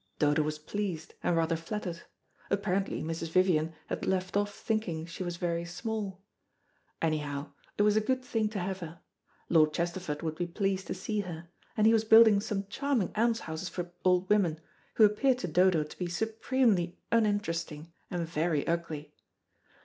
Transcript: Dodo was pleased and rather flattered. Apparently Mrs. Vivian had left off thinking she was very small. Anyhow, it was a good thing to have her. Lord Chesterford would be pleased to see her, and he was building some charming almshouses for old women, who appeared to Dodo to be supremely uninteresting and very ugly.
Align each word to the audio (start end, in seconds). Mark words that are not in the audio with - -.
Dodo 0.17 0.41
was 0.41 0.57
pleased 0.57 1.13
and 1.21 1.37
rather 1.37 1.55
flattered. 1.55 2.01
Apparently 2.49 3.03
Mrs. 3.03 3.29
Vivian 3.29 3.75
had 3.85 4.03
left 4.07 4.35
off 4.35 4.51
thinking 4.51 5.05
she 5.05 5.21
was 5.21 5.37
very 5.37 5.63
small. 5.63 6.23
Anyhow, 7.03 7.51
it 7.77 7.83
was 7.83 7.95
a 7.95 8.01
good 8.01 8.25
thing 8.25 8.49
to 8.49 8.57
have 8.57 8.79
her. 8.79 8.99
Lord 9.47 9.73
Chesterford 9.75 10.23
would 10.23 10.33
be 10.33 10.47
pleased 10.47 10.87
to 10.87 10.95
see 10.95 11.19
her, 11.19 11.49
and 11.77 11.85
he 11.85 11.93
was 11.93 12.03
building 12.03 12.39
some 12.39 12.65
charming 12.65 13.11
almshouses 13.15 13.69
for 13.69 13.91
old 14.03 14.27
women, 14.27 14.59
who 14.95 15.05
appeared 15.05 15.37
to 15.37 15.47
Dodo 15.47 15.83
to 15.83 15.97
be 15.99 16.07
supremely 16.07 16.97
uninteresting 17.11 17.93
and 18.09 18.27
very 18.27 18.65
ugly. 18.65 19.13